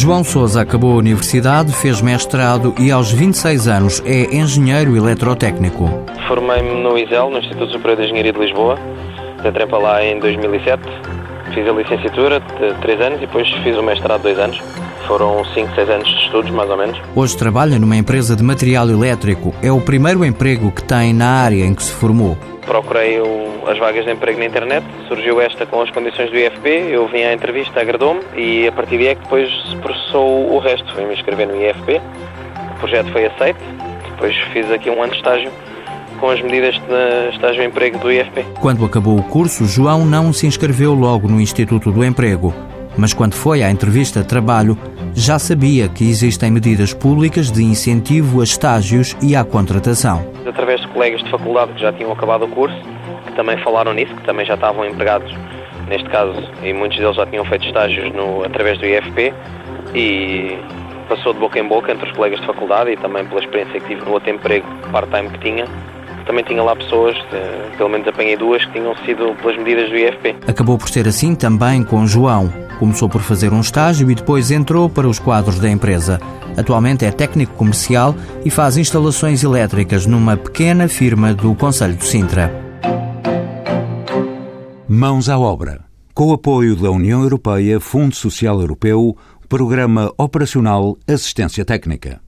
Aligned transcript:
João 0.00 0.24
Sousa 0.24 0.62
acabou 0.62 0.94
a 0.94 0.96
universidade, 0.96 1.74
fez 1.74 2.00
mestrado 2.00 2.74
e 2.80 2.90
aos 2.90 3.12
26 3.12 3.68
anos 3.68 4.02
é 4.06 4.34
engenheiro 4.34 4.96
eletrotécnico. 4.96 5.90
Formei-me 6.26 6.82
no 6.82 6.96
ISEL, 6.96 7.28
no 7.28 7.36
Instituto 7.36 7.70
Superior 7.70 7.98
de 7.98 8.04
Engenharia 8.04 8.32
de 8.32 8.38
Lisboa. 8.38 8.78
Entrei 9.44 9.66
para 9.66 9.78
lá 9.78 10.02
em 10.02 10.18
2007. 10.18 10.82
Fiz 11.52 11.68
a 11.68 11.72
licenciatura 11.72 12.40
de 12.40 12.80
3 12.80 13.00
anos 13.02 13.18
e 13.18 13.26
depois 13.26 13.46
fiz 13.62 13.76
o 13.76 13.82
mestrado 13.82 14.22
de 14.22 14.34
2 14.34 14.38
anos. 14.38 14.62
Foram 15.10 15.44
5, 15.44 15.74
6 15.74 15.90
anos 15.90 16.08
de 16.08 16.22
estudos, 16.22 16.52
mais 16.52 16.70
ou 16.70 16.76
menos. 16.76 16.96
Hoje 17.16 17.36
trabalha 17.36 17.80
numa 17.80 17.96
empresa 17.96 18.36
de 18.36 18.44
material 18.44 18.88
elétrico. 18.88 19.52
É 19.60 19.72
o 19.72 19.80
primeiro 19.80 20.24
emprego 20.24 20.70
que 20.70 20.84
tem 20.84 21.12
na 21.12 21.26
área 21.26 21.64
em 21.64 21.74
que 21.74 21.82
se 21.82 21.90
formou. 21.90 22.38
Procurei 22.64 23.18
as 23.66 23.76
vagas 23.76 24.04
de 24.04 24.12
emprego 24.12 24.38
na 24.38 24.44
internet, 24.44 24.86
surgiu 25.08 25.40
esta 25.40 25.66
com 25.66 25.82
as 25.82 25.90
condições 25.90 26.30
do 26.30 26.38
IFP, 26.38 26.92
eu 26.92 27.08
vim 27.08 27.22
à 27.22 27.34
entrevista, 27.34 27.80
agradou-me 27.80 28.20
e 28.36 28.68
a 28.68 28.70
partir 28.70 28.98
daí 28.98 29.08
é 29.08 29.14
que 29.16 29.22
depois 29.22 29.50
se 29.68 29.74
processou 29.78 30.54
o 30.54 30.60
resto. 30.60 30.94
Fui-me 30.94 31.12
inscrever 31.12 31.48
no 31.48 31.56
IFP, 31.56 32.00
o 32.76 32.78
projeto 32.78 33.10
foi 33.10 33.26
aceito, 33.26 33.58
depois 34.10 34.36
fiz 34.52 34.70
aqui 34.70 34.90
um 34.90 35.02
ano 35.02 35.10
de 35.10 35.18
estágio 35.18 35.50
com 36.20 36.30
as 36.30 36.40
medidas 36.40 36.76
de 36.76 37.34
estágio 37.34 37.62
de 37.62 37.66
emprego 37.66 37.98
do 37.98 38.12
IFP. 38.12 38.44
Quando 38.60 38.84
acabou 38.84 39.18
o 39.18 39.24
curso, 39.24 39.64
João 39.64 40.06
não 40.06 40.32
se 40.32 40.46
inscreveu 40.46 40.94
logo 40.94 41.26
no 41.26 41.40
Instituto 41.40 41.90
do 41.90 42.04
Emprego. 42.04 42.54
Mas 42.96 43.14
quando 43.14 43.34
foi 43.34 43.62
à 43.62 43.70
entrevista 43.70 44.20
de 44.20 44.26
trabalho, 44.26 44.76
já 45.14 45.38
sabia 45.38 45.88
que 45.88 46.04
existem 46.08 46.50
medidas 46.50 46.94
públicas 46.94 47.50
de 47.50 47.62
incentivo 47.62 48.40
a 48.40 48.44
estágios 48.44 49.16
e 49.22 49.34
à 49.34 49.44
contratação. 49.44 50.24
Através 50.46 50.80
de 50.80 50.88
colegas 50.88 51.22
de 51.22 51.30
faculdade 51.30 51.72
que 51.72 51.80
já 51.80 51.92
tinham 51.92 52.12
acabado 52.12 52.44
o 52.44 52.48
curso, 52.48 52.76
que 53.26 53.32
também 53.32 53.58
falaram 53.58 53.92
nisso, 53.92 54.14
que 54.14 54.24
também 54.24 54.46
já 54.46 54.54
estavam 54.54 54.84
empregados, 54.86 55.32
neste 55.88 56.08
caso, 56.08 56.34
e 56.62 56.72
muitos 56.72 56.98
deles 56.98 57.16
já 57.16 57.26
tinham 57.26 57.44
feito 57.44 57.66
estágios 57.66 58.12
no, 58.14 58.44
através 58.44 58.78
do 58.78 58.86
IFP, 58.86 59.34
e 59.94 60.58
passou 61.08 61.32
de 61.32 61.40
boca 61.40 61.58
em 61.58 61.66
boca 61.66 61.92
entre 61.92 62.08
os 62.08 62.16
colegas 62.16 62.40
de 62.40 62.46
faculdade 62.46 62.92
e 62.92 62.96
também 62.96 63.24
pela 63.26 63.40
experiência 63.40 63.80
que 63.80 63.88
tive 63.88 64.04
no 64.04 64.12
outro 64.12 64.30
emprego 64.30 64.66
part-time 64.92 65.28
que 65.30 65.38
tinha, 65.40 65.64
também 66.24 66.44
tinha 66.44 66.62
lá 66.62 66.76
pessoas, 66.76 67.16
eh, 67.32 67.70
pelo 67.76 67.88
menos 67.88 68.06
apanhei 68.06 68.36
duas, 68.36 68.64
que 68.64 68.72
tinham 68.72 68.94
sido 69.04 69.34
pelas 69.42 69.56
medidas 69.56 69.90
do 69.90 69.96
IFP. 69.96 70.36
Acabou 70.46 70.78
por 70.78 70.88
ser 70.88 71.08
assim 71.08 71.34
também 71.34 71.82
com 71.82 72.06
João. 72.06 72.69
Começou 72.80 73.10
por 73.10 73.20
fazer 73.20 73.52
um 73.52 73.60
estágio 73.60 74.10
e 74.10 74.14
depois 74.14 74.50
entrou 74.50 74.88
para 74.88 75.06
os 75.06 75.18
quadros 75.18 75.58
da 75.58 75.68
empresa. 75.68 76.18
Atualmente 76.56 77.04
é 77.04 77.10
técnico 77.10 77.52
comercial 77.52 78.16
e 78.42 78.48
faz 78.48 78.78
instalações 78.78 79.44
elétricas 79.44 80.06
numa 80.06 80.34
pequena 80.34 80.88
firma 80.88 81.34
do 81.34 81.54
Conselho 81.54 81.94
de 81.94 82.06
Sintra. 82.06 82.50
Mãos 84.88 85.28
à 85.28 85.38
obra. 85.38 85.84
Com 86.14 86.28
o 86.28 86.32
apoio 86.32 86.74
da 86.74 86.90
União 86.90 87.22
Europeia, 87.22 87.78
Fundo 87.78 88.14
Social 88.14 88.58
Europeu, 88.58 89.14
Programa 89.46 90.10
Operacional 90.16 90.96
Assistência 91.06 91.66
Técnica. 91.66 92.18